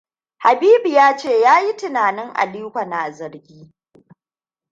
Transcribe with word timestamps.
Habibu 0.37 0.89
ta 0.93 1.17
ce 1.17 1.41
ta 1.43 1.59
yi 1.61 1.73
tunanin 1.77 2.31
Aliko 2.35 2.85
na 2.85 3.11
zargi. 3.11 3.73